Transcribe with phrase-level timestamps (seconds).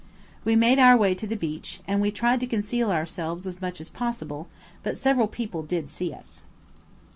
[0.43, 3.79] We made our way to the beach, and we tried to conceal ourselves as much
[3.79, 4.47] as possible,
[4.81, 6.41] but several people did see us.